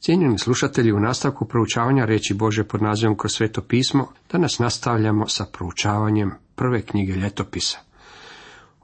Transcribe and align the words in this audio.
Cijenjeni 0.00 0.38
slušatelji, 0.38 0.92
u 0.92 1.00
nastavku 1.00 1.44
proučavanja 1.44 2.04
reći 2.04 2.34
Bože 2.34 2.64
pod 2.64 2.82
nazivom 2.82 3.16
kroz 3.16 3.32
sveto 3.32 3.62
pismo, 3.62 4.08
danas 4.32 4.58
nastavljamo 4.58 5.28
sa 5.28 5.46
proučavanjem 5.52 6.30
prve 6.54 6.82
knjige 6.82 7.12
ljetopisa. 7.12 7.78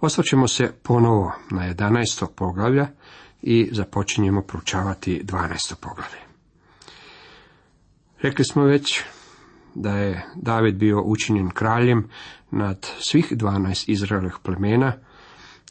Osvrćemo 0.01 0.49
se 0.49 0.73
ponovo 0.83 1.33
na 1.51 1.75
11. 1.75 2.27
poglavlja 2.37 2.89
i 3.43 3.69
započinjemo 3.73 4.43
proučavati 4.43 5.23
12. 5.25 5.75
poglavlje. 5.81 6.19
Rekli 8.23 8.45
smo 8.45 8.65
već 8.65 9.01
da 9.75 9.91
je 9.91 10.27
David 10.35 10.75
bio 10.75 11.03
učinjen 11.03 11.51
kraljem 11.51 12.09
nad 12.51 12.87
svih 12.99 13.33
12 13.33 13.91
Izraelih 13.91 14.37
plemena 14.43 14.93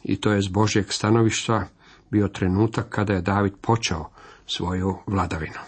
i 0.04 0.22
to 0.22 0.32
je 0.32 0.42
s 0.42 0.48
Božjeg 0.48 0.86
stanovišta 0.90 1.68
bio 2.12 2.28
trenutak 2.28 2.90
kada 2.90 3.14
je 3.14 3.22
David 3.22 3.54
počeo 3.62 4.15
svoju 4.48 4.98
vladavinu. 5.08 5.60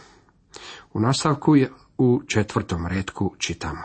U 0.94 1.00
nastavku 1.00 1.56
je 1.56 1.72
u 1.98 2.22
četvrtom 2.28 2.88
redku 2.88 3.36
čitamo. 3.38 3.82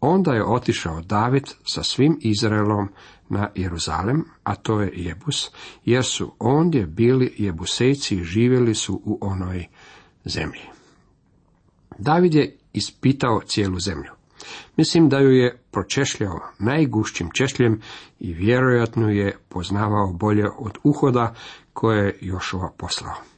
Onda 0.00 0.32
je 0.32 0.44
otišao 0.44 1.00
David 1.00 1.48
sa 1.64 1.82
svim 1.82 2.18
Izraelom 2.20 2.88
na 3.28 3.48
Jeruzalem, 3.54 4.24
a 4.42 4.54
to 4.54 4.80
je 4.80 4.92
Jebus, 4.94 5.50
jer 5.84 6.04
su 6.04 6.32
ondje 6.38 6.86
bili 6.86 7.34
Jebusejci 7.38 8.16
i 8.16 8.24
živjeli 8.24 8.74
su 8.74 9.02
u 9.04 9.18
onoj 9.20 9.66
zemlji. 10.24 10.62
David 11.98 12.34
je 12.34 12.56
ispitao 12.72 13.40
cijelu 13.46 13.80
zemlju. 13.80 14.10
Mislim 14.76 15.08
da 15.08 15.18
ju 15.18 15.30
je 15.30 15.58
pročešljao 15.70 16.40
najgušćim 16.58 17.30
češljem 17.34 17.80
i 18.20 18.32
vjerojatno 18.32 19.08
je 19.08 19.36
poznavao 19.48 20.12
bolje 20.12 20.44
od 20.58 20.78
uhoda 20.82 21.34
koje 21.72 22.04
je 22.04 22.18
Jošova 22.20 22.70
poslao. 22.76 23.31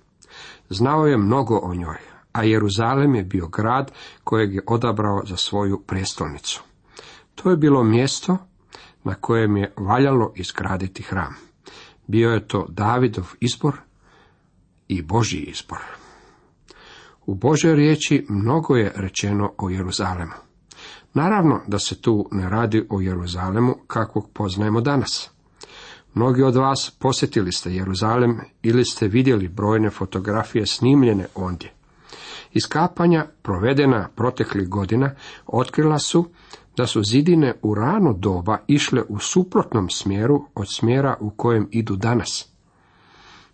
Znao 0.74 1.06
je 1.06 1.16
mnogo 1.16 1.58
o 1.62 1.74
njoj, 1.74 1.98
a 2.32 2.42
Jeruzalem 2.42 3.14
je 3.14 3.24
bio 3.24 3.48
grad 3.48 3.92
kojeg 4.24 4.54
je 4.54 4.62
odabrao 4.66 5.22
za 5.26 5.36
svoju 5.36 5.82
prestolnicu. 5.86 6.62
To 7.34 7.50
je 7.50 7.56
bilo 7.56 7.84
mjesto 7.84 8.38
na 9.04 9.14
kojem 9.14 9.56
je 9.56 9.72
valjalo 9.76 10.32
izgraditi 10.36 11.02
hram. 11.02 11.34
Bio 12.06 12.30
je 12.30 12.48
to 12.48 12.66
Davidov 12.68 13.32
izbor 13.40 13.76
i 14.88 15.02
Božji 15.02 15.40
izbor. 15.40 15.78
U 17.26 17.34
Božoj 17.34 17.74
riječi 17.74 18.26
mnogo 18.28 18.76
je 18.76 18.92
rečeno 18.96 19.52
o 19.58 19.70
Jeruzalemu. 19.70 20.32
Naravno 21.14 21.60
da 21.66 21.78
se 21.78 22.00
tu 22.00 22.28
ne 22.32 22.48
radi 22.48 22.86
o 22.90 23.00
Jeruzalemu 23.00 23.74
kakvog 23.86 24.30
poznajemo 24.32 24.80
danas. 24.80 25.33
Mnogi 26.14 26.42
od 26.42 26.56
vas 26.56 26.96
posjetili 26.98 27.52
ste 27.52 27.74
Jeruzalem 27.74 28.40
ili 28.62 28.84
ste 28.84 29.08
vidjeli 29.08 29.48
brojne 29.48 29.90
fotografije 29.90 30.66
snimljene 30.66 31.26
ondje. 31.34 31.72
Iskapanja 32.52 33.26
provedena 33.42 34.08
proteklih 34.14 34.68
godina 34.68 35.14
otkrila 35.46 35.98
su 35.98 36.28
da 36.76 36.86
su 36.86 37.02
zidine 37.02 37.54
u 37.62 37.74
rano 37.74 38.12
doba 38.12 38.58
išle 38.66 39.02
u 39.08 39.18
suprotnom 39.18 39.90
smjeru 39.90 40.44
od 40.54 40.66
smjera 40.74 41.16
u 41.20 41.30
kojem 41.30 41.68
idu 41.70 41.96
danas. 41.96 42.48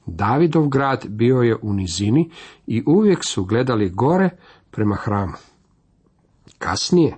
Davidov 0.06 0.68
grad 0.68 1.06
bio 1.08 1.42
je 1.42 1.56
u 1.62 1.72
nizini 1.72 2.30
i 2.66 2.82
uvijek 2.86 3.24
su 3.24 3.44
gledali 3.44 3.90
gore 3.90 4.30
prema 4.70 4.96
hramu. 4.96 5.36
Kasnije, 6.58 7.16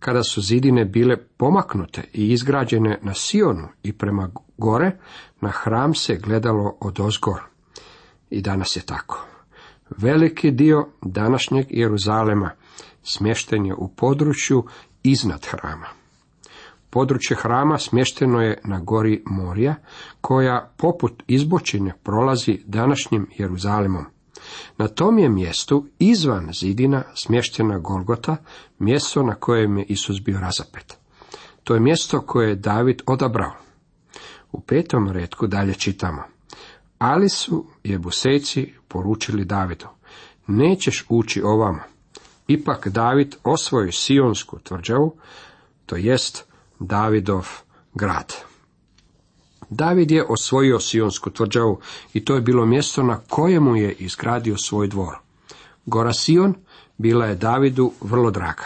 kada 0.00 0.22
su 0.22 0.40
zidine 0.40 0.84
bile 0.84 1.16
pomaknute 1.16 2.02
i 2.12 2.32
izgrađene 2.32 2.98
na 3.02 3.14
Sionu 3.14 3.68
i 3.82 3.92
prema 3.92 4.30
gore, 4.58 4.98
na 5.40 5.48
hram 5.48 5.94
se 5.94 6.16
gledalo 6.16 6.76
od 6.80 7.00
ozgor. 7.00 7.40
I 8.30 8.40
danas 8.40 8.76
je 8.76 8.82
tako. 8.82 9.26
Veliki 9.96 10.50
dio 10.50 10.88
današnjeg 11.02 11.66
Jeruzalema 11.70 12.50
smješten 13.02 13.66
je 13.66 13.74
u 13.74 13.88
području 13.88 14.64
iznad 15.02 15.46
hrama. 15.46 15.86
Područje 16.90 17.36
hrama 17.36 17.78
smješteno 17.78 18.40
je 18.40 18.60
na 18.64 18.80
gori 18.80 19.22
Morija, 19.26 19.74
koja 20.20 20.70
poput 20.76 21.22
izbočine 21.26 21.94
prolazi 22.02 22.60
današnjim 22.66 23.26
Jeruzalemom. 23.38 24.04
Na 24.78 24.88
tom 24.88 25.18
je 25.18 25.28
mjestu 25.28 25.86
izvan 25.98 26.52
zidina 26.52 27.02
smještena 27.14 27.78
Golgota, 27.78 28.36
mjesto 28.78 29.22
na 29.22 29.34
kojem 29.34 29.78
je 29.78 29.84
Isus 29.84 30.20
bio 30.20 30.40
razapet. 30.40 30.98
To 31.64 31.74
je 31.74 31.80
mjesto 31.80 32.20
koje 32.20 32.48
je 32.48 32.54
David 32.54 33.02
odabrao. 33.06 33.52
U 34.52 34.60
petom 34.60 35.10
redku 35.10 35.46
dalje 35.46 35.74
čitamo. 35.74 36.22
Ali 36.98 37.28
su 37.28 37.66
jebusejci 37.84 38.72
poručili 38.88 39.44
Davidu, 39.44 39.86
nećeš 40.46 41.04
ući 41.08 41.42
ovamo. 41.42 41.80
Ipak 42.46 42.88
David 42.88 43.36
osvoji 43.44 43.92
Sionsku 43.92 44.58
tvrđavu, 44.58 45.16
to 45.86 45.96
jest 45.96 46.44
Davidov 46.78 47.48
grad. 47.94 48.49
David 49.70 50.10
je 50.10 50.24
osvojio 50.28 50.80
Sionsku 50.80 51.30
tvrđavu 51.30 51.80
i 52.14 52.24
to 52.24 52.34
je 52.34 52.40
bilo 52.40 52.66
mjesto 52.66 53.02
na 53.02 53.20
kojemu 53.28 53.76
je 53.76 53.92
izgradio 53.92 54.56
svoj 54.56 54.88
dvor. 54.88 55.18
Gora 55.86 56.12
Sion 56.12 56.54
bila 56.98 57.26
je 57.26 57.34
Davidu 57.34 57.92
vrlo 58.00 58.30
draga. 58.30 58.64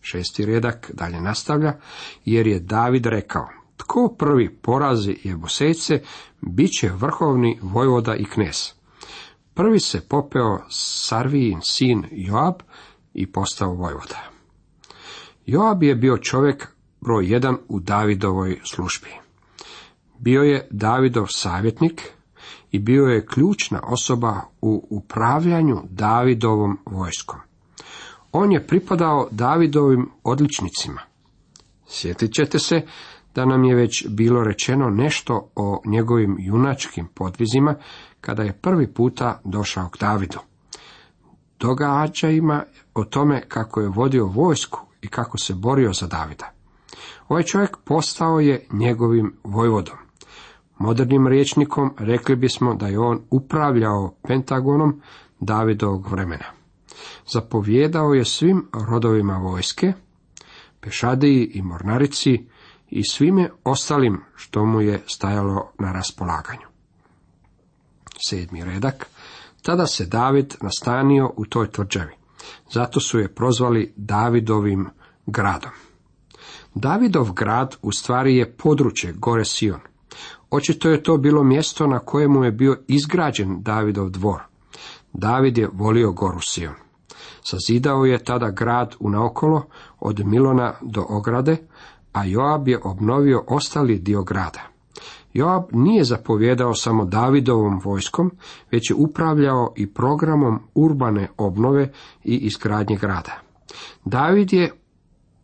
Šesti 0.00 0.44
redak 0.44 0.90
dalje 0.94 1.20
nastavlja, 1.20 1.76
jer 2.24 2.46
je 2.46 2.60
David 2.60 3.06
rekao, 3.06 3.48
tko 3.76 4.14
prvi 4.18 4.54
porazi 4.54 5.16
Jebusejce, 5.24 6.02
bit 6.40 6.70
će 6.80 6.88
vrhovni 6.88 7.58
vojvoda 7.62 8.14
i 8.14 8.24
knes. 8.24 8.72
Prvi 9.54 9.80
se 9.80 10.00
popeo 10.08 10.58
Sarvijin 10.70 11.60
sin 11.62 12.04
Joab 12.10 12.54
i 13.14 13.32
postao 13.32 13.72
vojvoda. 13.72 14.30
Joab 15.46 15.82
je 15.82 15.94
bio 15.94 16.18
čovjek 16.18 16.68
broj 17.00 17.32
jedan 17.32 17.56
u 17.68 17.80
Davidovoj 17.80 18.60
službi. 18.64 19.27
Bio 20.18 20.42
je 20.42 20.68
Davidov 20.70 21.26
savjetnik 21.28 22.02
i 22.70 22.78
bio 22.78 23.04
je 23.04 23.26
ključna 23.26 23.80
osoba 23.84 24.40
u 24.60 24.86
upravljanju 24.90 25.76
Davidovom 25.90 26.78
vojskom. 26.86 27.40
On 28.32 28.52
je 28.52 28.66
pripadao 28.66 29.28
Davidovim 29.30 30.10
odličnicima. 30.24 31.00
Sjetit 31.88 32.32
ćete 32.32 32.58
se 32.58 32.82
da 33.34 33.44
nam 33.44 33.64
je 33.64 33.74
već 33.74 34.06
bilo 34.08 34.44
rečeno 34.44 34.90
nešto 34.90 35.50
o 35.56 35.82
njegovim 35.84 36.36
junačkim 36.38 37.06
podvizima 37.14 37.74
kada 38.20 38.42
je 38.42 38.52
prvi 38.52 38.94
puta 38.94 39.40
došao 39.44 39.88
k 39.88 39.98
Davidu. 40.00 40.38
Događajima 41.60 42.64
o 42.94 43.04
tome 43.04 43.42
kako 43.48 43.80
je 43.80 43.88
vodio 43.88 44.26
vojsku 44.26 44.80
i 45.02 45.08
kako 45.08 45.38
se 45.38 45.54
borio 45.54 45.92
za 45.92 46.06
Davida. 46.06 46.52
Ovaj 47.28 47.42
čovjek 47.42 47.76
postao 47.84 48.40
je 48.40 48.66
njegovim 48.72 49.34
vojvodom. 49.44 50.07
Modernim 50.78 51.28
rječnikom 51.28 51.94
rekli 51.98 52.36
bismo 52.36 52.74
da 52.74 52.86
je 52.86 52.98
on 52.98 53.20
upravljao 53.30 54.14
Pentagonom 54.22 55.00
Davidovog 55.40 56.10
vremena. 56.10 56.44
Zapovjedao 57.26 58.14
je 58.14 58.24
svim 58.24 58.66
rodovima 58.90 59.36
vojske, 59.36 59.92
pešadiji 60.80 61.50
i 61.54 61.62
mornarici 61.62 62.46
i 62.90 63.04
svime 63.04 63.50
ostalim 63.64 64.20
što 64.34 64.64
mu 64.64 64.80
je 64.80 65.02
stajalo 65.06 65.72
na 65.78 65.92
raspolaganju. 65.92 66.66
Sedmi 68.28 68.64
redak. 68.64 69.06
Tada 69.62 69.86
se 69.86 70.06
David 70.06 70.54
nastanio 70.62 71.32
u 71.36 71.46
toj 71.46 71.70
tvrđavi. 71.70 72.12
Zato 72.72 73.00
su 73.00 73.18
je 73.18 73.34
prozvali 73.34 73.92
Davidovim 73.96 74.88
gradom. 75.26 75.70
Davidov 76.74 77.32
grad 77.32 77.76
u 77.82 77.92
stvari 77.92 78.36
je 78.36 78.52
područje 78.52 79.12
gore 79.12 79.44
Sion. 79.44 79.80
Očito 80.50 80.90
je 80.90 81.02
to 81.02 81.16
bilo 81.16 81.44
mjesto 81.44 81.86
na 81.86 81.98
kojemu 81.98 82.44
je 82.44 82.52
bio 82.52 82.76
izgrađen 82.88 83.62
Davidov 83.62 84.10
dvor. 84.10 84.40
David 85.12 85.58
je 85.58 85.68
volio 85.72 86.12
goru 86.12 86.40
Sion. 86.40 86.74
Sazidao 87.42 88.04
je 88.04 88.24
tada 88.24 88.50
grad 88.50 88.94
u 89.00 89.10
naokolo 89.10 89.62
od 90.00 90.26
Milona 90.26 90.74
do 90.82 91.06
ograde, 91.08 91.56
a 92.12 92.24
Joab 92.24 92.68
je 92.68 92.80
obnovio 92.84 93.44
ostali 93.48 93.98
dio 93.98 94.22
grada. 94.22 94.60
Joab 95.32 95.62
nije 95.72 96.04
zapovjedao 96.04 96.74
samo 96.74 97.04
Davidovom 97.04 97.80
vojskom, 97.84 98.30
već 98.70 98.90
je 98.90 98.96
upravljao 98.96 99.72
i 99.76 99.94
programom 99.94 100.60
urbane 100.74 101.28
obnove 101.36 101.92
i 102.24 102.36
izgradnje 102.36 102.96
grada. 102.96 103.40
David 104.04 104.52
je 104.52 104.72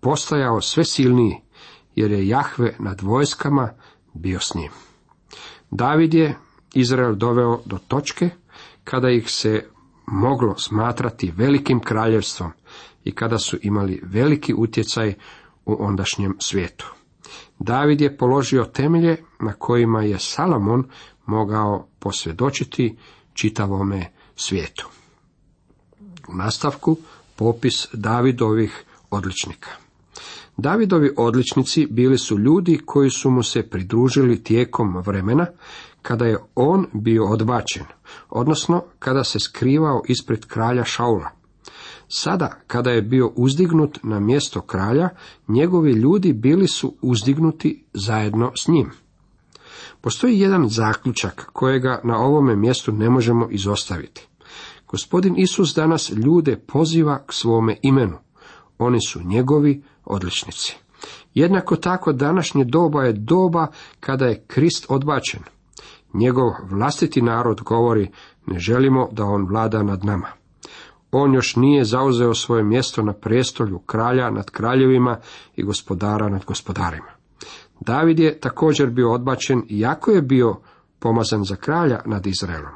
postajao 0.01 0.61
sve 0.61 0.85
silniji, 0.85 1.41
jer 1.95 2.11
je 2.11 2.29
Jahve 2.29 2.77
nad 2.79 3.01
vojskama 3.01 3.69
bio 4.15 4.41
s 4.41 4.55
njim. 4.55 4.71
David 5.71 6.15
je 6.15 6.37
Izrael 6.75 7.15
doveo 7.15 7.61
do 7.65 7.79
točke 7.89 8.31
kada 8.85 9.11
ih 9.11 9.31
se 9.31 9.69
moglo 10.07 10.59
smatrati 10.59 11.33
velikim 11.37 11.81
kraljevstvom 11.81 12.53
i 13.05 13.15
kada 13.15 13.39
su 13.39 13.59
imali 13.63 14.01
veliki 14.05 14.55
utjecaj 14.55 15.15
u 15.67 15.77
ondašnjem 15.85 16.37
svijetu. 16.39 16.95
David 17.59 18.01
je 18.01 18.17
položio 18.17 18.65
temelje 18.65 19.17
na 19.41 19.53
kojima 19.53 20.03
je 20.03 20.19
Salomon 20.19 20.85
mogao 21.27 21.89
posvjedočiti 21.99 22.97
čitavome 23.33 24.13
svijetu. 24.37 24.89
U 26.29 26.35
nastavku 26.37 26.97
popis 27.37 27.87
Davidovih 27.93 28.85
odličnika. 29.11 29.84
Davidovi 30.57 31.11
odličnici 31.17 31.87
bili 31.91 32.19
su 32.19 32.39
ljudi 32.39 32.81
koji 32.87 33.11
su 33.11 33.31
mu 33.31 33.43
se 33.43 33.63
pridružili 33.63 34.43
tijekom 34.43 34.97
vremena 35.07 35.47
kada 36.03 36.25
je 36.25 36.39
on 36.55 36.87
bio 36.93 37.25
odbačen, 37.25 37.85
odnosno 38.31 38.85
kada 38.99 39.25
se 39.25 39.39
skrivao 39.41 40.03
ispred 40.09 40.47
kralja 40.47 40.85
Šaula. 40.85 41.31
Sada, 42.09 42.61
kada 42.67 42.91
je 42.91 43.03
bio 43.03 43.33
uzdignut 43.37 43.99
na 44.03 44.21
mjesto 44.21 44.61
kralja, 44.61 45.09
njegovi 45.49 45.93
ljudi 45.93 46.33
bili 46.33 46.69
su 46.69 46.97
uzdignuti 47.03 47.85
zajedno 47.95 48.53
s 48.57 48.69
njim. 48.69 48.91
Postoji 50.01 50.41
jedan 50.41 50.69
zaključak 50.69 51.51
kojega 51.53 52.01
na 52.05 52.19
ovome 52.19 52.57
mjestu 52.57 52.93
ne 52.93 53.11
možemo 53.11 53.49
izostaviti. 53.51 54.29
Gospodin 54.89 55.35
Isus 55.37 55.75
danas 55.75 56.11
ljude 56.11 56.57
poziva 56.57 57.19
k 57.27 57.33
svome 57.33 57.77
imenu. 57.83 58.19
Oni 58.79 58.99
su 59.09 59.23
njegovi 59.23 59.83
odličnici. 60.05 60.77
Jednako 61.35 61.77
tako 61.77 62.13
današnje 62.13 62.65
doba 62.65 63.03
je 63.03 63.13
doba 63.13 63.67
kada 64.01 64.27
je 64.27 64.45
Krist 64.47 64.87
odbačen. 64.89 65.41
Njegov 66.13 66.51
vlastiti 66.71 67.23
narod 67.23 67.61
govori 67.63 68.11
ne 68.47 68.59
želimo 68.59 69.09
da 69.13 69.25
on 69.25 69.47
vlada 69.47 69.83
nad 69.83 70.05
nama. 70.05 70.29
On 71.13 71.35
još 71.35 71.57
nije 71.57 71.85
zauzeo 71.85 72.35
svoje 72.35 72.65
mjesto 72.65 73.03
na 73.03 73.13
prestolju 73.13 73.79
kralja 73.79 74.31
nad 74.31 74.51
kraljevima 74.51 75.19
i 75.57 75.63
gospodara 75.63 76.29
nad 76.29 76.45
gospodarima. 76.45 77.11
David 77.81 78.19
je 78.19 78.41
također 78.41 78.91
bio 78.91 79.13
odbačen 79.13 79.63
iako 79.69 80.11
je 80.11 80.23
bio 80.23 80.57
pomazan 80.99 81.45
za 81.45 81.57
kralja 81.57 82.01
nad 82.07 82.27
Izraelom. 82.27 82.73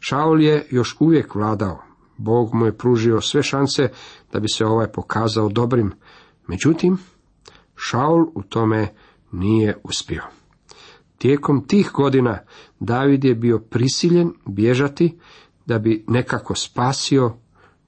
Šaul 0.00 0.40
je 0.40 0.66
još 0.70 0.96
uvijek 1.00 1.34
vladao. 1.34 1.82
Bog 2.16 2.54
mu 2.54 2.66
je 2.66 2.76
pružio 2.76 3.20
sve 3.20 3.42
šanse 3.42 3.88
da 4.32 4.40
bi 4.40 4.48
se 4.48 4.66
ovaj 4.66 4.86
pokazao 4.86 5.48
dobrim. 5.48 5.92
Međutim, 6.48 6.98
Šaul 7.76 8.26
u 8.34 8.42
tome 8.42 8.94
nije 9.32 9.76
uspio. 9.84 10.22
Tijekom 11.18 11.66
tih 11.66 11.90
godina 11.94 12.38
David 12.80 13.24
je 13.24 13.34
bio 13.34 13.58
prisiljen 13.58 14.32
bježati 14.46 15.18
da 15.66 15.78
bi 15.78 16.04
nekako 16.08 16.54
spasio 16.54 17.32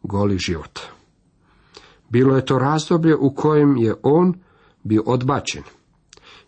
goli 0.02 0.38
život. 0.38 0.80
Bilo 2.08 2.36
je 2.36 2.46
to 2.46 2.58
razdoblje 2.58 3.16
u 3.16 3.34
kojem 3.34 3.76
je 3.76 3.94
on 4.02 4.34
bio 4.82 5.02
odbačen. 5.06 5.62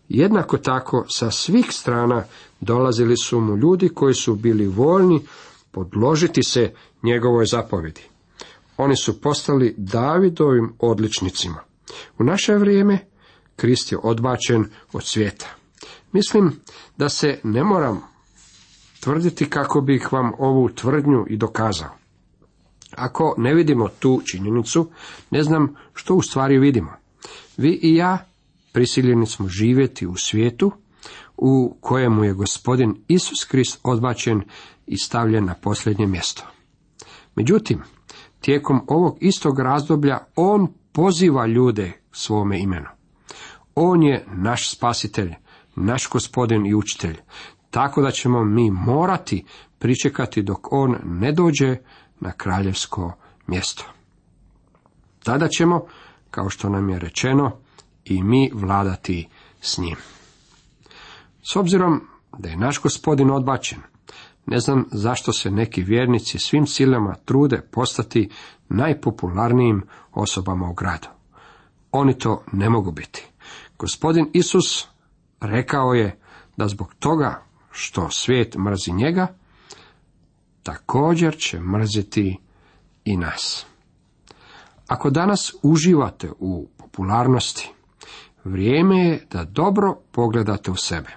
Jednako 0.09 0.57
tako 0.57 1.05
sa 1.09 1.31
svih 1.31 1.65
strana 1.69 2.23
dolazili 2.61 3.17
su 3.17 3.39
mu 3.39 3.57
ljudi 3.57 3.89
koji 3.89 4.13
su 4.13 4.35
bili 4.35 4.67
voljni 4.67 5.21
podložiti 5.71 6.43
se 6.43 6.73
njegovoj 7.03 7.45
zapovjedi. 7.45 8.01
Oni 8.77 8.95
su 8.95 9.21
postali 9.21 9.75
Davidovim 9.77 10.73
odličnicima. 10.79 11.72
U 12.19 12.23
naše 12.23 12.55
vrijeme 12.55 12.99
Krist 13.55 13.91
je 13.91 13.97
odbačen 14.03 14.65
od 14.93 15.03
svijeta. 15.03 15.45
Mislim 16.11 16.51
da 16.97 17.09
se 17.09 17.39
ne 17.43 17.63
moram 17.63 18.01
tvrditi 18.99 19.49
kako 19.49 19.81
bih 19.81 20.13
vam 20.13 20.31
ovu 20.39 20.69
tvrdnju 20.69 21.25
i 21.29 21.37
dokazao. 21.37 21.89
Ako 22.95 23.35
ne 23.37 23.53
vidimo 23.53 23.87
tu 23.99 24.21
činjenicu, 24.25 24.89
ne 25.31 25.43
znam 25.43 25.75
što 25.93 26.15
u 26.15 26.21
stvari 26.21 26.59
vidimo. 26.59 26.91
Vi 27.57 27.79
i 27.81 27.95
ja 27.95 28.25
prisiljeni 28.71 29.25
smo 29.25 29.47
živjeti 29.47 30.07
u 30.07 30.15
svijetu 30.15 30.71
u 31.37 31.77
kojemu 31.81 32.23
je 32.23 32.33
gospodin 32.33 32.95
Isus 33.07 33.45
Krist 33.45 33.79
odbačen 33.83 34.41
i 34.87 34.97
stavljen 34.97 35.45
na 35.45 35.53
posljednje 35.53 36.07
mjesto. 36.07 36.43
Međutim, 37.35 37.81
tijekom 38.41 38.81
ovog 38.87 39.17
istog 39.21 39.59
razdoblja 39.59 40.17
on 40.35 40.73
poziva 40.93 41.45
ljude 41.47 41.91
svome 42.11 42.59
imenu. 42.59 42.87
On 43.75 44.03
je 44.03 44.25
naš 44.27 44.69
spasitelj, 44.69 45.33
naš 45.75 46.09
gospodin 46.09 46.65
i 46.65 46.73
učitelj, 46.73 47.17
tako 47.69 48.01
da 48.01 48.11
ćemo 48.11 48.43
mi 48.43 48.71
morati 48.71 49.45
pričekati 49.79 50.41
dok 50.41 50.73
on 50.73 50.97
ne 51.03 51.31
dođe 51.31 51.77
na 52.19 52.31
kraljevsko 52.31 53.13
mjesto. 53.47 53.85
Tada 55.23 55.47
ćemo, 55.47 55.85
kao 56.31 56.49
što 56.49 56.69
nam 56.69 56.89
je 56.89 56.99
rečeno, 56.99 57.57
i 58.05 58.23
mi 58.23 58.51
vladati 58.53 59.27
s 59.61 59.77
njim. 59.77 59.95
S 61.43 61.55
obzirom 61.55 62.01
da 62.37 62.49
je 62.49 62.57
naš 62.57 62.81
gospodin 62.81 63.31
odbačen, 63.31 63.79
ne 64.45 64.59
znam 64.59 64.85
zašto 64.91 65.33
se 65.33 65.51
neki 65.51 65.83
vjernici 65.83 66.39
svim 66.39 66.67
silama 66.67 67.15
trude 67.25 67.61
postati 67.71 68.29
najpopularnijim 68.69 69.83
osobama 70.11 70.69
u 70.69 70.73
gradu. 70.73 71.07
Oni 71.91 72.17
to 72.17 72.43
ne 72.51 72.69
mogu 72.69 72.91
biti. 72.91 73.27
Gospodin 73.79 74.29
Isus 74.33 74.87
rekao 75.41 75.93
je 75.93 76.19
da 76.57 76.67
zbog 76.67 76.93
toga 76.99 77.43
što 77.71 78.09
svijet 78.09 78.55
mrzi 78.55 78.91
njega, 78.91 79.27
također 80.63 81.37
će 81.37 81.59
mrziti 81.59 82.37
i 83.05 83.17
nas. 83.17 83.65
Ako 84.87 85.09
danas 85.09 85.53
uživate 85.63 86.31
u 86.39 86.67
popularnosti, 86.77 87.71
vrijeme 88.43 89.05
je 89.05 89.27
da 89.31 89.43
dobro 89.43 89.95
pogledate 90.11 90.71
u 90.71 90.75
sebe. 90.75 91.09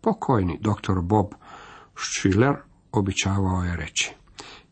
Pokojni 0.00 0.58
dr. 0.60 1.00
Bob 1.02 1.26
Schiller 1.96 2.54
običavao 2.92 3.64
je 3.64 3.76
reći. 3.76 4.14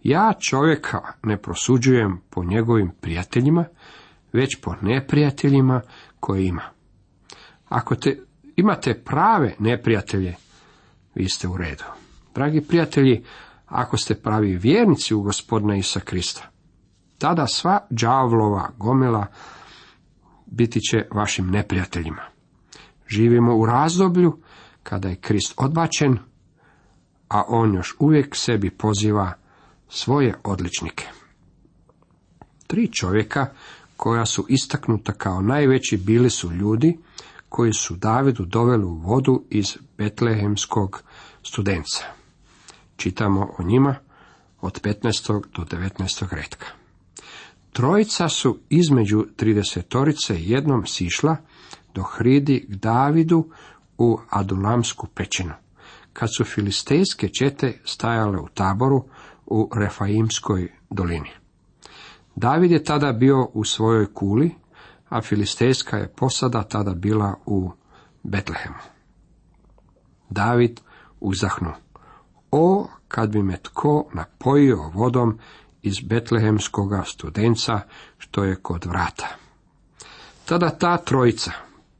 Ja 0.03 0.33
čovjeka 0.41 1.01
ne 1.23 1.37
prosuđujem 1.37 2.21
po 2.31 2.45
njegovim 2.45 2.91
prijateljima, 3.01 3.65
već 4.33 4.61
po 4.63 4.75
neprijateljima 4.81 5.81
koje 6.21 6.47
ima. 6.47 6.63
Ako 7.69 7.95
te, 7.95 8.19
imate 8.57 9.03
prave 9.05 9.55
neprijatelje, 9.59 10.35
vi 11.15 11.29
ste 11.29 11.49
u 11.49 11.57
redu. 11.57 11.85
Dragi 12.35 12.61
prijatelji, 12.61 13.25
ako 13.67 13.97
ste 13.97 14.15
pravi 14.15 14.57
vjernici 14.57 15.15
u 15.15 15.23
gospodina 15.23 15.77
Isa 15.77 16.01
Krista, 16.01 16.51
tada 17.19 17.47
sva 17.47 17.87
đavlova 17.91 18.71
gomila 18.79 19.27
biti 20.47 20.81
će 20.81 21.07
vašim 21.15 21.51
neprijateljima. 21.51 22.23
Živimo 23.09 23.57
u 23.57 23.67
razdoblju 23.67 24.39
kada 24.83 25.09
je 25.09 25.17
Krist 25.17 25.55
odbačen, 25.57 26.19
a 27.33 27.45
on 27.49 27.75
još 27.75 27.95
uvijek 27.99 28.37
sebi 28.37 28.71
poziva 28.71 29.33
svoje 29.89 30.35
odličnike. 30.45 31.07
Tri 32.67 32.89
čovjeka 32.93 33.47
koja 33.97 34.27
su 34.27 34.47
istaknuta 34.49 35.13
kao 35.13 35.41
najveći 35.41 35.97
bili 35.97 36.31
su 36.31 36.53
ljudi 36.53 36.99
koji 37.49 37.73
su 37.73 37.97
Davidu 37.97 38.45
doveli 38.45 38.85
u 38.85 38.95
vodu 38.95 39.45
iz 39.51 39.77
Betlehemskog 39.99 41.03
studenca. 41.43 42.05
Čitamo 42.97 43.55
o 43.59 43.63
njima 43.63 43.97
od 44.61 44.81
15. 44.83 45.43
do 45.57 45.63
19. 45.63 46.35
redka. 46.35 46.67
Trojica 47.73 48.29
su 48.29 48.59
između 48.69 49.27
tridesetorice 49.37 50.35
jednom 50.39 50.87
sišla 50.87 51.37
do 51.95 52.03
hridi 52.03 52.67
k 52.69 52.75
Davidu 52.75 53.51
u 53.99 54.19
Adulamsku 54.31 55.07
pećinu, 55.07 55.53
kad 56.13 56.35
su 56.37 56.45
filistejske 56.45 57.29
čete 57.29 57.81
stajale 57.85 58.41
u 58.41 58.49
taboru 58.49 59.05
u 59.47 59.71
Refaimskoj 59.75 60.73
dolini. 60.91 61.31
David 62.37 62.71
je 62.71 62.85
tada 62.85 63.13
bio 63.13 63.49
u 63.55 63.65
svojoj 63.65 64.15
kuli, 64.15 64.55
a 65.09 65.23
filistejska 65.23 65.97
je 65.97 66.13
posada 66.17 66.63
tada 66.63 66.95
bila 66.95 67.35
u 67.47 67.71
Betlehemu. 68.23 68.79
David 70.31 70.81
uzahnu. 71.21 71.73
O, 72.51 72.89
kad 73.09 73.31
bi 73.31 73.43
me 73.43 73.57
tko 73.63 74.09
napojio 74.15 74.91
vodom 74.95 75.39
iz 75.83 76.01
betlehemskoga 76.01 77.03
studenca, 77.07 77.81
što 78.19 78.45
je 78.45 78.57
kod 78.57 78.85
vrata. 78.85 79.29
Tada 80.45 80.71
ta 80.71 80.97
trojica 80.97 81.53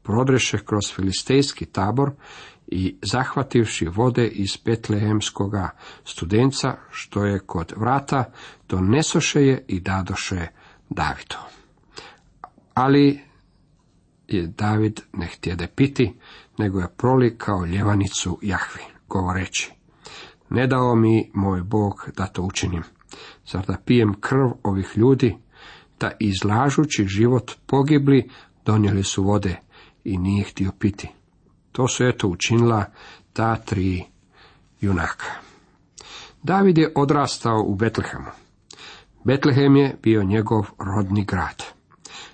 prodreše 0.03 0.57
kroz 0.65 0.83
filistejski 0.95 1.65
tabor 1.65 2.11
i 2.73 2.97
zahvativši 3.01 3.87
vode 3.87 4.27
iz 4.27 4.57
betlehemskoga 4.65 5.69
studenca, 6.05 6.75
što 6.91 7.25
je 7.25 7.39
kod 7.39 7.73
vrata, 7.77 8.31
donesoše 8.69 9.41
je 9.41 9.65
i 9.67 9.79
dadoše 9.79 10.47
Davidu. 10.89 11.37
Ali 12.73 13.19
je 14.27 14.47
David 14.47 15.01
ne 15.13 15.27
htjede 15.27 15.67
piti, 15.75 16.13
nego 16.57 16.79
je 16.79 16.93
prolikao 16.97 17.65
ljevanicu 17.65 18.39
Jahvi, 18.41 18.81
govoreći, 19.09 19.71
ne 20.49 20.67
dao 20.67 20.95
mi 20.95 21.31
moj 21.33 21.61
Bog 21.61 22.09
da 22.17 22.27
to 22.27 22.41
učinim. 22.41 22.83
Zar 23.47 23.65
da 23.65 23.77
pijem 23.85 24.13
krv 24.19 24.49
ovih 24.63 24.91
ljudi, 24.95 25.37
da 25.99 26.11
izlažući 26.19 27.05
život 27.05 27.51
pogibli, 27.65 28.29
donijeli 28.65 29.03
su 29.03 29.23
vode 29.23 29.59
i 30.03 30.17
nije 30.17 30.43
htio 30.43 30.71
piti. 30.79 31.07
To 31.73 31.87
su 31.87 32.05
eto 32.05 32.27
učinila 32.27 32.85
ta 33.33 33.55
tri 33.55 34.03
junaka. 34.81 35.25
David 36.43 36.77
je 36.77 36.91
odrastao 36.95 37.63
u 37.67 37.75
Betlehemu. 37.75 38.31
Betlehem 39.23 39.75
je 39.75 39.97
bio 40.03 40.23
njegov 40.23 40.65
rodni 40.79 41.25
grad. 41.25 41.63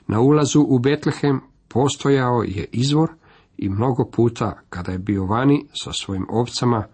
Na 0.08 0.19
ulazu 0.19 0.62
u 0.62 0.79
Betlehem 0.79 1.41
postojao 1.67 2.43
je 2.48 2.65
izvor 2.72 3.10
i 3.58 3.69
mnogo 3.69 4.10
puta 4.12 4.60
kada 4.69 4.91
je 4.91 5.00
bio 5.00 5.25
vani 5.25 5.65
sa 5.84 5.93
svojim 5.93 6.25
ovcama, 6.29 6.88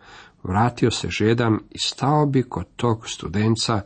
vratio 0.43 0.91
se 0.91 1.09
žedan 1.09 1.59
i 1.71 1.79
stao 1.79 2.25
bi 2.25 2.43
kod 2.43 2.65
tog 2.75 3.09
studenca 3.09 3.81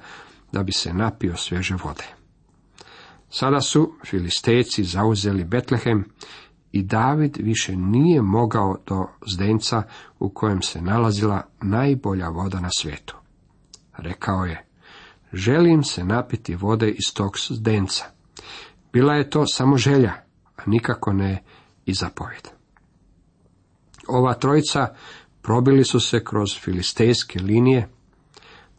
da 0.52 0.64
bi 0.64 0.72
se 0.72 0.94
napio 0.94 1.36
svježe 1.36 1.76
vode. 1.84 2.04
Sada 3.30 3.62
su 3.62 3.94
filistejci 4.06 4.84
zauzeli 4.84 5.44
Betlehem 5.44 6.06
i 6.72 6.84
David 6.84 7.38
više 7.40 7.76
nije 7.76 8.22
mogao 8.22 8.78
do 8.88 9.08
zdenca 9.28 9.84
u 10.20 10.30
kojem 10.30 10.62
se 10.62 10.82
nalazila 10.82 11.42
najbolja 11.62 12.30
voda 12.30 12.60
na 12.60 12.70
svijetu. 12.78 13.16
Rekao 13.98 14.46
je, 14.46 14.66
želim 15.34 15.84
se 15.84 16.04
napiti 16.04 16.56
vode 16.56 16.90
iz 16.90 17.14
tog 17.14 17.38
zdenca. 17.50 18.06
Bila 18.94 19.14
je 19.14 19.30
to 19.30 19.48
samo 19.48 19.78
želja, 19.78 20.14
a 20.58 20.62
nikako 20.66 21.14
ne 21.14 21.44
i 21.86 21.94
zapovjed. 21.94 22.48
Ova 24.08 24.34
trojica 24.34 24.88
probili 25.42 25.84
su 25.84 26.00
se 26.00 26.24
kroz 26.24 26.50
filistejske 26.62 27.40
linije, 27.40 27.90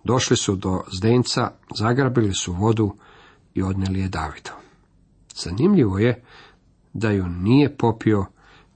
došli 0.05 0.37
su 0.37 0.57
do 0.57 0.83
zdenca, 0.93 1.51
zagrabili 1.75 2.35
su 2.35 2.53
vodu 2.53 2.97
i 3.55 3.63
odnijeli 3.63 4.01
je 4.01 4.09
Davidu. 4.09 4.51
Zanimljivo 5.35 5.99
je 5.99 6.23
da 6.93 7.11
ju 7.11 7.27
nije 7.29 7.77
popio, 7.77 8.27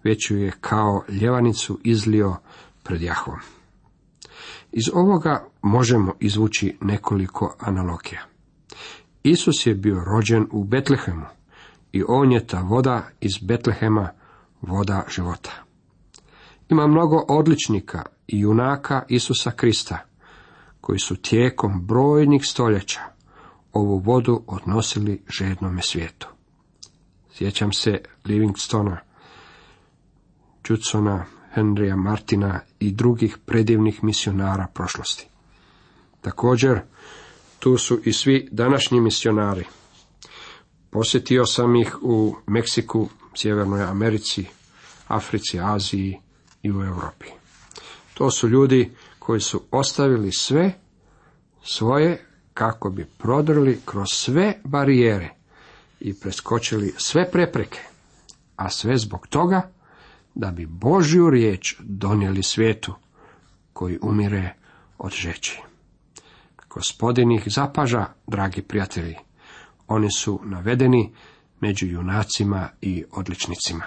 već 0.04 0.30
ju 0.30 0.38
je 0.38 0.52
kao 0.60 1.04
ljevanicu 1.08 1.80
izlio 1.84 2.36
pred 2.82 3.02
Jahvom. 3.02 3.38
Iz 4.72 4.84
ovoga 4.94 5.46
možemo 5.62 6.14
izvući 6.20 6.76
nekoliko 6.80 7.56
analogija. 7.60 8.20
Isus 9.22 9.66
je 9.66 9.74
bio 9.74 10.04
rođen 10.04 10.46
u 10.52 10.64
Betlehemu 10.64 11.26
i 11.92 12.02
on 12.08 12.32
je 12.32 12.46
ta 12.46 12.60
voda 12.60 13.08
iz 13.20 13.32
Betlehema, 13.42 14.08
voda 14.60 15.04
života. 15.08 15.50
Ima 16.68 16.86
mnogo 16.86 17.24
odličnika 17.28 18.02
i 18.26 18.40
junaka 18.40 19.02
Isusa 19.08 19.50
Krista, 19.50 19.98
koji 20.80 20.98
su 20.98 21.16
tijekom 21.16 21.86
brojnih 21.86 22.42
stoljeća 22.44 23.00
ovu 23.72 23.98
vodu 23.98 24.42
odnosili 24.46 25.22
žednome 25.38 25.82
svijetu. 25.82 26.33
Sjećam 27.38 27.72
se 27.72 28.00
Livingstona, 28.24 29.00
Judsona, 30.68 31.24
Henrya 31.54 31.96
Martina 31.96 32.60
i 32.80 32.90
drugih 32.90 33.38
predivnih 33.46 34.04
misionara 34.04 34.66
prošlosti. 34.74 35.26
Također, 36.20 36.80
tu 37.58 37.78
su 37.78 38.00
i 38.04 38.12
svi 38.12 38.48
današnji 38.52 39.00
misionari. 39.00 39.64
Posjetio 40.90 41.46
sam 41.46 41.76
ih 41.76 41.96
u 42.02 42.36
Meksiku, 42.46 43.08
Sjevernoj 43.34 43.82
Americi, 43.82 44.46
Africi, 45.08 45.60
Aziji 45.60 46.18
i 46.62 46.72
u 46.72 46.82
Europi. 46.82 47.26
To 48.14 48.30
su 48.30 48.48
ljudi 48.48 48.90
koji 49.18 49.40
su 49.40 49.62
ostavili 49.70 50.32
sve 50.32 50.72
svoje 51.62 52.26
kako 52.54 52.90
bi 52.90 53.06
prodrli 53.18 53.80
kroz 53.84 54.08
sve 54.10 54.60
barijere 54.64 55.43
i 56.04 56.14
preskočili 56.14 56.94
sve 56.96 57.30
prepreke, 57.30 57.80
a 58.56 58.70
sve 58.70 58.98
zbog 58.98 59.26
toga 59.26 59.70
da 60.34 60.50
bi 60.50 60.66
Božju 60.66 61.30
riječ 61.30 61.76
donijeli 61.80 62.42
svijetu 62.42 62.94
koji 63.72 63.98
umire 64.02 64.54
od 64.98 65.12
žeći. 65.12 65.60
Gospodin 66.68 67.32
ih 67.32 67.42
zapaža, 67.46 68.06
dragi 68.26 68.62
prijatelji. 68.62 69.14
Oni 69.88 70.10
su 70.10 70.40
navedeni 70.44 71.14
među 71.60 71.86
junacima 71.86 72.68
i 72.80 73.04
odličnicima. 73.12 73.84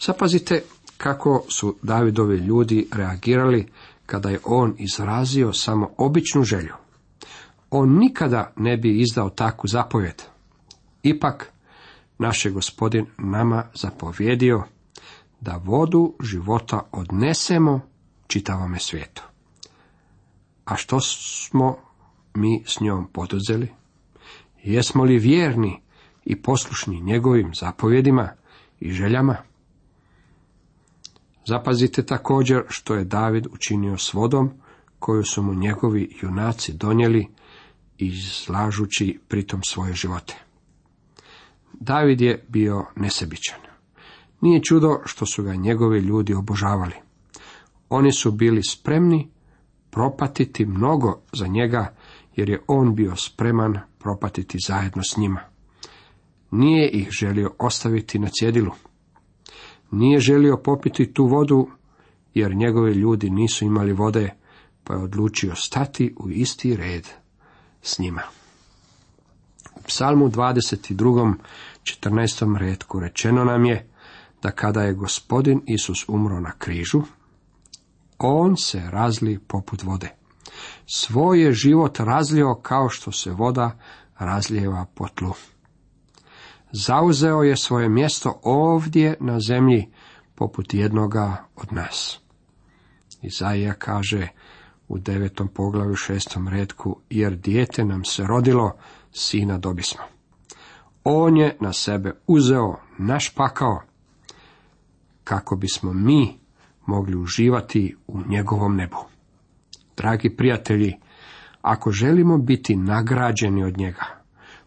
Zapazite 0.00 0.62
kako 0.96 1.44
su 1.48 1.76
Davidovi 1.82 2.36
ljudi 2.36 2.88
reagirali 2.92 3.66
kada 4.06 4.30
je 4.30 4.40
on 4.44 4.74
izrazio 4.78 5.52
samo 5.52 5.90
običnu 5.98 6.42
želju. 6.42 6.74
On 7.70 7.98
nikada 7.98 8.52
ne 8.56 8.76
bi 8.76 9.00
izdao 9.00 9.30
takvu 9.30 9.68
zapovjed. 9.68 10.22
Ipak, 11.02 11.52
naš 12.18 12.44
je 12.44 12.50
gospodin 12.50 13.06
nama 13.18 13.64
zapovjedio 13.74 14.62
da 15.40 15.60
vodu 15.64 16.14
života 16.20 16.80
odnesemo 16.92 17.80
čitavome 18.26 18.78
svijetu. 18.78 19.22
A 20.64 20.76
što 20.76 21.00
smo 21.00 21.76
mi 22.34 22.62
s 22.66 22.80
njom 22.80 23.08
poduzeli? 23.12 23.68
Jesmo 24.62 25.04
li 25.04 25.18
vjerni 25.18 25.80
i 26.24 26.42
poslušni 26.42 27.00
njegovim 27.00 27.54
zapovjedima 27.54 28.28
i 28.80 28.92
željama? 28.92 29.36
Zapazite 31.46 32.06
također 32.06 32.62
što 32.68 32.94
je 32.94 33.04
David 33.04 33.46
učinio 33.46 33.98
s 33.98 34.14
vodom 34.14 34.50
koju 34.98 35.24
su 35.24 35.42
mu 35.42 35.54
njegovi 35.54 36.18
junaci 36.22 36.72
donijeli 36.72 37.28
izlažući 38.00 39.18
pritom 39.28 39.62
svoje 39.62 39.94
živote. 39.94 40.34
David 41.72 42.20
je 42.20 42.44
bio 42.48 42.84
nesebičan. 42.96 43.60
Nije 44.40 44.62
čudo 44.62 45.00
što 45.04 45.26
su 45.26 45.42
ga 45.42 45.54
njegovi 45.54 45.98
ljudi 45.98 46.34
obožavali. 46.34 46.94
Oni 47.88 48.12
su 48.12 48.32
bili 48.32 48.62
spremni 48.62 49.30
propatiti 49.90 50.66
mnogo 50.66 51.20
za 51.32 51.46
njega, 51.46 51.94
jer 52.36 52.48
je 52.50 52.62
on 52.66 52.94
bio 52.94 53.16
spreman 53.16 53.78
propatiti 53.98 54.58
zajedno 54.66 55.02
s 55.02 55.16
njima. 55.16 55.40
Nije 56.50 56.88
ih 56.88 57.08
želio 57.10 57.54
ostaviti 57.58 58.18
na 58.18 58.28
cjedilu. 58.28 58.72
Nije 59.90 60.20
želio 60.20 60.56
popiti 60.56 61.12
tu 61.14 61.26
vodu, 61.26 61.68
jer 62.34 62.54
njegovi 62.54 62.92
ljudi 62.92 63.30
nisu 63.30 63.64
imali 63.64 63.92
vode, 63.92 64.30
pa 64.84 64.94
je 64.94 65.02
odlučio 65.02 65.54
stati 65.54 66.14
u 66.18 66.30
isti 66.30 66.76
red 66.76 67.08
s 67.82 67.98
njima. 67.98 68.22
U 69.76 69.82
psalmu 69.86 70.28
22. 70.28 71.34
14. 71.82 72.56
redku 72.56 73.00
rečeno 73.00 73.44
nam 73.44 73.64
je 73.64 73.88
da 74.42 74.50
kada 74.50 74.82
je 74.82 74.94
gospodin 74.94 75.62
Isus 75.66 76.08
umro 76.08 76.40
na 76.40 76.52
križu, 76.58 77.02
on 78.18 78.56
se 78.56 78.82
razli 78.90 79.38
poput 79.38 79.82
vode. 79.82 80.08
Svoj 80.86 81.42
je 81.42 81.52
život 81.52 81.98
razlio 82.00 82.54
kao 82.54 82.88
što 82.88 83.12
se 83.12 83.30
voda 83.30 83.78
razlijeva 84.18 84.86
po 84.94 85.08
tlu. 85.08 85.32
Zauzeo 86.72 87.42
je 87.42 87.56
svoje 87.56 87.88
mjesto 87.88 88.40
ovdje 88.42 89.16
na 89.20 89.40
zemlji 89.40 89.88
poput 90.34 90.74
jednoga 90.74 91.44
od 91.56 91.72
nas. 91.72 92.20
Izaija 93.22 93.74
kaže 93.74 94.28
u 94.90 94.98
devetom 94.98 95.48
poglavlju 95.48 95.94
šestom 95.94 96.48
redku, 96.48 96.96
jer 97.10 97.36
dijete 97.36 97.84
nam 97.84 98.04
se 98.04 98.24
rodilo, 98.26 98.72
sina 99.12 99.58
dobismo. 99.58 100.02
On 101.04 101.36
je 101.36 101.56
na 101.60 101.72
sebe 101.72 102.12
uzeo 102.26 102.76
naš 102.98 103.34
pakao, 103.34 103.82
kako 105.24 105.56
bismo 105.56 105.92
mi 105.92 106.38
mogli 106.86 107.16
uživati 107.16 107.96
u 108.06 108.20
njegovom 108.28 108.76
nebu. 108.76 108.96
Dragi 109.96 110.36
prijatelji, 110.36 110.94
ako 111.62 111.90
želimo 111.90 112.38
biti 112.38 112.76
nagrađeni 112.76 113.64
od 113.64 113.78
njega, 113.78 114.04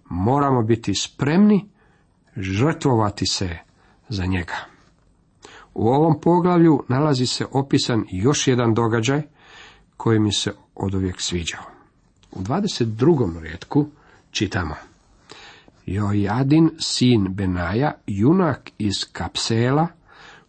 moramo 0.10 0.64
biti 0.64 0.94
spremni 0.96 1.70
žrtvovati 2.36 3.26
se 3.26 3.58
za 4.10 4.26
njega. 4.26 4.56
U 5.74 5.88
ovom 5.88 6.22
poglavlju 6.22 6.84
nalazi 6.90 7.26
se 7.26 7.46
opisan 7.52 8.04
još 8.12 8.48
jedan 8.48 8.74
događaj 8.74 9.33
koji 10.04 10.20
mi 10.20 10.34
se 10.34 10.52
oduvijek 10.76 11.22
sviđao. 11.22 11.64
U 12.32 12.42
22. 12.42 13.40
redku 13.40 13.88
čitamo. 14.32 14.76
Jojadin, 15.86 16.70
sin 16.80 17.28
Benaja, 17.30 17.92
junak 18.08 18.72
iz 18.78 18.94
Kapsela, 19.12 19.88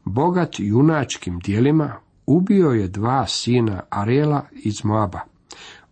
bogat 0.05 0.55
junačkim 0.59 1.39
dijelima, 1.39 1.97
ubio 2.27 2.71
je 2.71 2.89
dva 2.89 3.27
sina 3.27 3.81
Arela 3.91 4.43
iz 4.53 4.85
Moaba. 4.85 5.21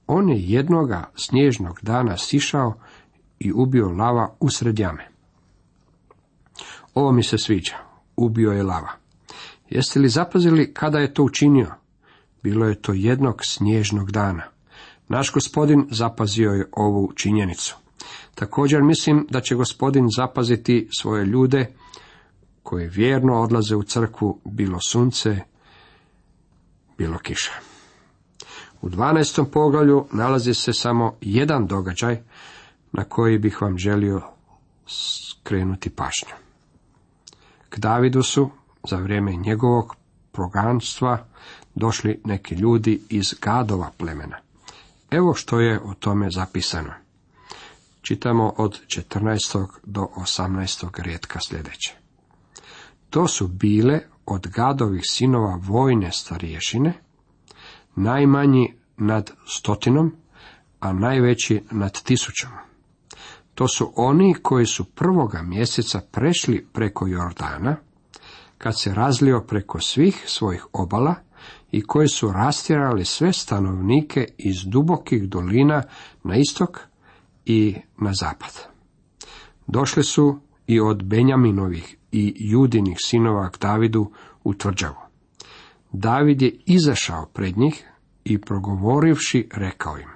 On 0.07 0.29
je 0.29 0.43
jednoga 0.43 1.11
snježnog 1.15 1.79
dana 1.83 2.17
sišao 2.17 2.75
i 3.39 3.53
ubio 3.53 3.89
lava 3.89 4.35
usred 4.41 4.79
jame. 4.79 5.09
Ovo 6.95 7.13
mi 7.13 7.23
se 7.23 7.39
sviđa. 7.39 7.77
Ubio 8.17 8.53
je 8.53 8.63
lava. 8.63 8.91
Jeste 9.71 10.01
li 10.01 10.09
zapazili 10.09 10.75
kada 10.75 10.99
je 10.99 11.15
to 11.15 11.25
učinio? 11.25 11.82
Bilo 12.43 12.67
je 12.67 12.83
to 12.83 12.93
jednog 12.93 13.45
snježnog 13.45 14.11
dana. 14.11 14.43
Naš 15.09 15.33
gospodin 15.33 15.87
zapazio 15.91 16.51
je 16.51 16.69
ovu 16.73 17.13
činjenicu. 17.15 17.77
Također 18.35 18.83
mislim 18.83 19.27
da 19.31 19.41
će 19.41 19.55
gospodin 19.55 20.09
zapaziti 20.17 20.89
svoje 20.99 21.25
ljude 21.25 21.67
koji 22.63 22.89
vjerno 22.89 23.41
odlaze 23.41 23.77
u 23.77 23.83
crkvu 23.83 24.41
bilo 24.45 24.79
sunce, 24.81 25.37
bilo 26.99 27.19
kiša. 27.19 27.53
U 28.83 28.89
12. 28.89 29.51
poglavlju 29.53 30.07
nalazi 30.13 30.55
se 30.55 30.73
samo 30.73 31.17
jedan 31.21 31.67
događaj 31.67 32.23
na 32.93 33.05
koji 33.05 33.39
bih 33.39 33.63
vam 33.63 33.79
želio 33.79 34.23
skrenuti 34.87 35.91
pažnju. 35.91 36.35
K 37.69 37.79
Davidu 37.79 38.23
su 38.23 38.51
za 38.91 38.97
vrijeme 38.97 39.37
njegovog 39.37 39.97
proganstva 40.33 41.27
došli 41.75 42.21
neki 42.25 42.55
ljudi 42.55 43.01
iz 43.09 43.35
Gadova 43.41 43.91
plemena. 43.99 44.37
Evo 45.11 45.35
što 45.35 45.61
je 45.61 45.81
o 45.81 45.95
tome 45.95 46.31
zapisano. 46.31 46.93
Čitamo 48.03 48.53
od 48.57 48.81
14. 48.87 49.67
do 49.85 50.09
18. 50.17 51.03
rijetka 51.03 51.39
sljedeće. 51.41 51.95
To 53.11 53.29
su 53.29 53.49
bile 53.49 54.01
od 54.27 54.47
Gadovih 54.47 55.03
sinova 55.05 55.59
vojne 55.63 56.13
starješine, 56.13 56.93
najmanji 57.95 58.75
nad 58.97 59.31
stotinom, 59.47 60.17
a 60.81 60.93
najveći 60.93 61.63
nad 61.71 62.03
tisućom. 62.03 62.51
To 63.55 63.69
su 63.69 63.93
oni 63.97 64.35
koji 64.43 64.67
su 64.67 64.85
prvoga 64.85 65.43
mjeseca 65.43 66.01
prešli 66.11 66.67
preko 66.73 67.07
Jordana, 67.07 67.77
kad 68.59 68.81
se 68.81 68.95
razlio 68.95 69.41
preko 69.41 69.81
svih 69.81 70.25
svojih 70.27 70.67
obala 70.73 71.15
i 71.73 71.83
koji 71.83 72.09
su 72.09 72.33
rastjerali 72.33 73.05
sve 73.05 73.33
stanovnike 73.33 74.27
iz 74.39 74.57
dubokih 74.65 75.29
dolina 75.29 75.83
na 76.25 76.37
istok 76.37 76.81
i 77.47 77.77
na 77.99 78.13
zapad. 78.15 78.59
Došli 79.67 80.05
su 80.05 80.39
i 80.67 80.81
od 80.81 81.03
Benjaminovih 81.03 81.97
i 82.13 82.35
Judinih 82.39 82.97
sinova 83.01 83.51
k 83.51 83.59
Davidu 83.59 84.11
u 84.45 84.55
tvrđavu. 84.55 84.97
David 85.93 86.43
je 86.43 86.57
izašao 86.67 87.27
pred 87.27 87.59
njih 87.59 87.85
i 88.25 88.41
progovorivši 88.41 89.49
rekao 89.55 89.99
im, 89.99 90.09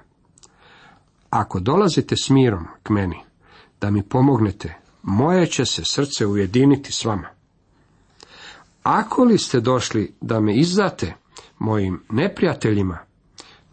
Ako 1.29 1.59
dolazite 1.59 2.15
s 2.15 2.29
mirom 2.29 2.65
k 2.83 2.89
meni, 2.89 3.19
da 3.81 3.91
mi 3.91 4.03
pomognete, 4.03 4.73
moje 5.03 5.45
će 5.45 5.65
se 5.65 5.81
srce 5.85 6.25
ujediniti 6.25 6.91
s 6.91 7.05
vama. 7.05 7.29
Ako 8.83 9.23
li 9.23 9.37
ste 9.37 9.59
došli 9.59 10.13
da 10.21 10.39
me 10.39 10.55
izdate 10.55 11.13
mojim 11.59 12.03
neprijateljima, 12.09 12.97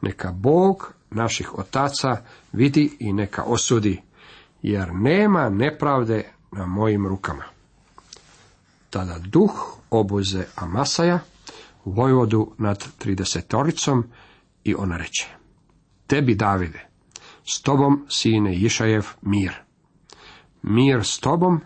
neka 0.03 0.33
Bog 0.33 0.95
naših 1.11 1.59
otaca 1.59 2.17
vidi 2.53 2.97
i 3.01 3.13
neka 3.13 3.43
osudi, 3.43 4.03
jer 4.63 4.95
nema 4.95 5.49
nepravde 5.49 6.25
na 6.53 6.67
mojim 6.67 7.07
rukama. 7.07 7.45
Tada 8.91 9.19
duh 9.19 9.53
obuze 9.91 10.45
Amasaja, 10.57 11.19
vojvodu 11.85 12.53
nad 12.59 12.85
tridesetoricom, 12.99 14.05
i 14.65 14.75
ona 14.75 14.97
reče, 14.97 15.27
tebi 16.07 16.35
Davide, 16.35 16.89
s 17.45 17.63
tobom 17.63 18.07
sine 18.09 18.57
Išajev 18.57 19.07
mir. 19.23 19.55
Mir 20.63 21.05
s 21.05 21.19
tobom, 21.19 21.61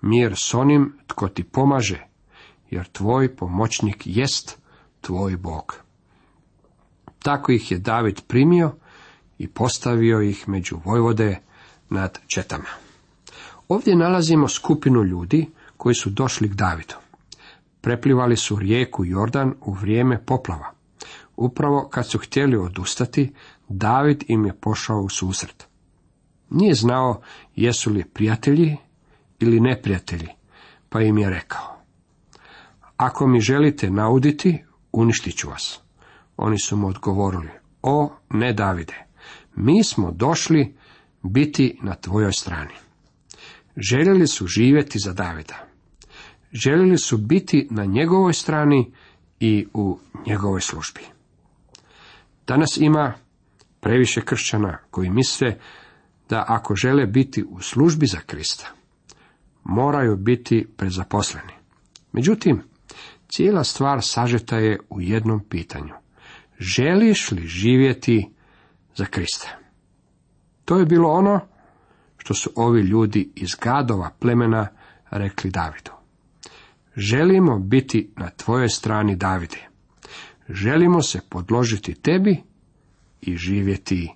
mir 0.00 0.34
s 0.36 0.54
onim 0.54 0.98
tko 1.06 1.28
ti 1.28 1.44
pomaže, 1.44 2.06
jer 2.70 2.88
tvoj 2.88 3.36
pomoćnik 3.36 4.02
jest 4.04 4.59
tvoj 5.00 5.36
Bog. 5.36 5.76
Tako 7.22 7.52
ih 7.52 7.72
je 7.72 7.78
David 7.78 8.20
primio 8.26 8.72
i 9.38 9.48
postavio 9.48 10.20
ih 10.20 10.48
među 10.48 10.80
vojvode 10.84 11.38
nad 11.88 12.18
četama. 12.26 12.68
Ovdje 13.68 13.96
nalazimo 13.96 14.48
skupinu 14.48 15.04
ljudi 15.04 15.50
koji 15.76 15.94
su 15.94 16.10
došli 16.10 16.50
k 16.50 16.54
Davidu. 16.54 16.94
Preplivali 17.80 18.36
su 18.36 18.56
rijeku 18.56 19.04
Jordan 19.04 19.54
u 19.60 19.72
vrijeme 19.72 20.24
poplava. 20.24 20.72
Upravo 21.36 21.88
kad 21.88 22.08
su 22.08 22.18
htjeli 22.18 22.56
odustati, 22.56 23.32
David 23.68 24.24
im 24.28 24.46
je 24.46 24.52
pošao 24.60 25.00
u 25.00 25.08
susret. 25.08 25.66
Nije 26.50 26.74
znao 26.74 27.20
jesu 27.56 27.90
li 27.90 28.04
prijatelji 28.04 28.76
ili 29.38 29.60
neprijatelji, 29.60 30.28
pa 30.88 31.00
im 31.00 31.18
je 31.18 31.30
rekao. 31.30 31.76
Ako 32.96 33.26
mi 33.26 33.40
želite 33.40 33.90
nauditi, 33.90 34.64
uništit 34.92 35.36
ću 35.36 35.48
vas. 35.48 35.80
Oni 36.36 36.58
su 36.58 36.76
mu 36.76 36.88
odgovorili, 36.88 37.48
o 37.82 38.12
ne 38.30 38.52
Davide, 38.52 39.06
mi 39.56 39.84
smo 39.84 40.10
došli 40.10 40.76
biti 41.22 41.78
na 41.82 41.94
tvojoj 41.94 42.32
strani. 42.32 42.74
Željeli 43.76 44.26
su 44.26 44.46
živjeti 44.46 44.98
za 44.98 45.12
Davida. 45.12 45.66
Željeli 46.52 46.98
su 46.98 47.18
biti 47.18 47.68
na 47.70 47.84
njegovoj 47.84 48.32
strani 48.32 48.92
i 49.40 49.66
u 49.74 49.98
njegovoj 50.26 50.60
službi. 50.60 51.00
Danas 52.46 52.76
ima 52.76 53.14
previše 53.80 54.20
kršćana 54.20 54.78
koji 54.90 55.10
misle 55.10 55.56
da 56.28 56.44
ako 56.48 56.74
žele 56.74 57.06
biti 57.06 57.44
u 57.48 57.60
službi 57.60 58.06
za 58.06 58.18
Krista, 58.26 58.70
moraju 59.64 60.16
biti 60.16 60.66
prezaposleni. 60.76 61.52
Međutim, 62.12 62.62
cijela 63.32 63.64
stvar 63.64 64.02
sažeta 64.02 64.56
je 64.56 64.78
u 64.90 65.00
jednom 65.00 65.40
pitanju. 65.48 65.94
Želiš 66.58 67.30
li 67.30 67.46
živjeti 67.46 68.30
za 68.94 69.04
Krista? 69.04 69.48
To 70.64 70.78
je 70.78 70.86
bilo 70.86 71.08
ono 71.08 71.40
što 72.16 72.34
su 72.34 72.50
ovi 72.56 72.80
ljudi 72.80 73.32
iz 73.34 73.54
Gadova 73.62 74.10
plemena 74.20 74.68
rekli 75.10 75.50
Davidu. 75.50 75.90
Želimo 76.96 77.58
biti 77.58 78.12
na 78.16 78.30
tvojoj 78.30 78.68
strani 78.68 79.16
Davide. 79.16 79.68
Želimo 80.48 81.02
se 81.02 81.20
podložiti 81.28 81.94
tebi 81.94 82.42
i 83.20 83.36
živjeti 83.36 84.08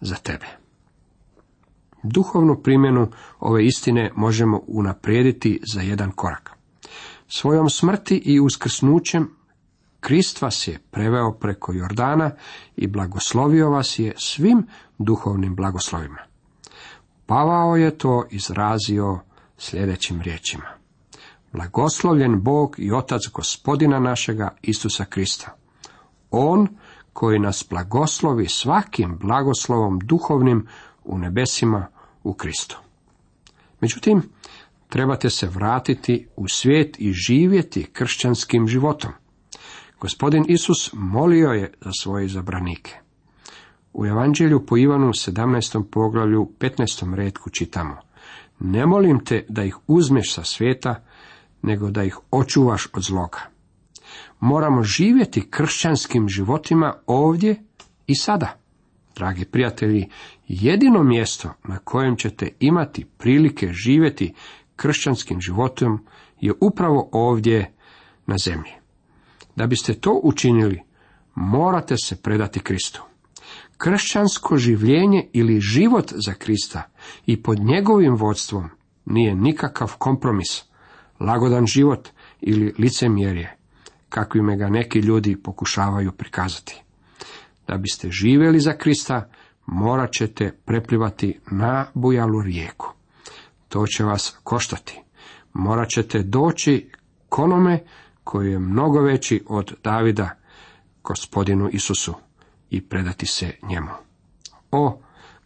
za 0.00 0.14
tebe. 0.14 0.46
Duhovnu 2.02 2.62
primjenu 2.62 3.10
ove 3.40 3.64
istine 3.64 4.10
možemo 4.16 4.60
unaprijediti 4.66 5.60
za 5.74 5.80
jedan 5.80 6.10
korak. 6.10 6.59
Svojom 7.32 7.70
smrti 7.70 8.16
i 8.16 8.40
uskrsnućem 8.40 9.30
Krist 10.00 10.42
vas 10.42 10.68
je 10.68 10.78
preveo 10.90 11.32
preko 11.32 11.72
Jordana 11.72 12.30
i 12.76 12.86
blagoslovio 12.86 13.70
vas 13.70 13.98
je 13.98 14.14
svim 14.16 14.66
duhovnim 14.98 15.56
blagoslovima. 15.56 16.18
Pavao 17.26 17.76
je 17.76 17.98
to 17.98 18.24
izrazio 18.30 19.18
sljedećim 19.58 20.20
riječima. 20.20 20.64
Blagoslovljen 21.52 22.42
Bog 22.42 22.74
i 22.78 22.92
Otac 22.92 23.20
gospodina 23.32 23.98
našega 23.98 24.54
Isusa 24.62 25.04
Krista. 25.04 25.56
On 26.30 26.68
koji 27.12 27.38
nas 27.38 27.66
blagoslovi 27.70 28.48
svakim 28.48 29.18
blagoslovom 29.18 29.98
duhovnim 29.98 30.66
u 31.04 31.18
nebesima 31.18 31.86
u 32.22 32.34
Kristu. 32.34 32.78
Međutim, 33.80 34.22
trebate 34.90 35.30
se 35.30 35.46
vratiti 35.46 36.26
u 36.36 36.48
svijet 36.48 36.96
i 36.98 37.12
živjeti 37.12 37.84
kršćanskim 37.92 38.68
životom. 38.68 39.10
Gospodin 40.00 40.44
Isus 40.48 40.90
molio 40.92 41.50
je 41.50 41.72
za 41.80 41.90
svoje 42.00 42.28
zabranike. 42.28 42.94
U 43.92 44.06
Evanđelju 44.06 44.66
po 44.66 44.76
Ivanu 44.76 45.08
17. 45.08 45.84
poglavlju 45.90 46.50
15. 46.58 47.14
redku 47.14 47.50
čitamo 47.50 47.96
Ne 48.60 48.86
molim 48.86 49.24
te 49.24 49.46
da 49.48 49.64
ih 49.64 49.76
uzmeš 49.86 50.34
sa 50.34 50.44
svijeta, 50.44 51.04
nego 51.62 51.90
da 51.90 52.04
ih 52.04 52.18
očuvaš 52.30 52.88
od 52.92 53.02
zloga. 53.02 53.38
Moramo 54.40 54.82
živjeti 54.82 55.50
kršćanskim 55.50 56.28
životima 56.28 56.94
ovdje 57.06 57.62
i 58.06 58.14
sada. 58.14 58.56
Dragi 59.16 59.44
prijatelji, 59.44 60.08
jedino 60.48 61.02
mjesto 61.02 61.52
na 61.64 61.78
kojem 61.78 62.16
ćete 62.16 62.48
imati 62.60 63.04
prilike 63.04 63.72
živjeti 63.72 64.34
kršćanskim 64.80 65.40
životom 65.40 66.06
je 66.40 66.52
upravo 66.60 67.08
ovdje 67.12 67.72
na 68.26 68.38
zemlji. 68.38 68.72
Da 69.56 69.66
biste 69.66 69.94
to 69.94 70.20
učinili, 70.22 70.82
morate 71.34 71.96
se 71.96 72.22
predati 72.22 72.60
Kristu. 72.60 73.02
Kršćansko 73.76 74.56
življenje 74.56 75.28
ili 75.32 75.60
život 75.60 76.12
za 76.26 76.34
Krista 76.34 76.82
i 77.26 77.42
pod 77.42 77.58
njegovim 77.58 78.16
vodstvom 78.16 78.70
nije 79.04 79.34
nikakav 79.34 79.96
kompromis, 79.98 80.62
lagodan 81.20 81.66
život 81.66 82.08
ili 82.40 82.74
licemjerje, 82.78 83.56
kakvime 84.08 84.56
ga 84.56 84.68
neki 84.68 84.98
ljudi 84.98 85.36
pokušavaju 85.36 86.12
prikazati. 86.12 86.82
Da 87.68 87.76
biste 87.76 88.10
živjeli 88.10 88.60
za 88.60 88.72
Krista, 88.72 89.28
morat 89.66 90.12
ćete 90.12 90.52
preplivati 90.64 91.38
na 91.50 91.86
bujalu 91.94 92.42
rijeku. 92.42 92.99
To 93.70 93.86
će 93.86 94.04
vas 94.04 94.36
koštati. 94.44 95.00
Morat 95.52 95.88
ćete 95.88 96.22
doći 96.22 96.90
k 97.28 97.38
onome 97.38 97.84
koji 98.24 98.50
je 98.50 98.58
mnogo 98.58 99.00
veći 99.00 99.44
od 99.48 99.74
Davida, 99.82 100.30
gospodinu 101.02 101.68
Isusu, 101.72 102.14
i 102.70 102.80
predati 102.88 103.26
se 103.26 103.52
njemu. 103.62 103.90
O, 104.70 105.00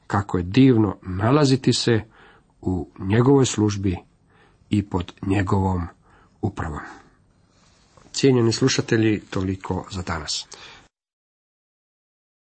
kako 0.06 0.38
je 0.38 0.44
divno 0.44 0.96
nalaziti 1.02 1.72
se 1.72 2.00
u 2.60 2.88
njegovoj 2.98 3.46
službi 3.46 3.98
i 4.70 4.82
pod 4.82 5.12
njegovom 5.26 5.87
upravom. 6.42 6.80
Cijenjeni 8.12 8.52
slušatelji, 8.52 9.20
toliko 9.20 9.87
za 9.90 10.02
danas. 10.02 10.46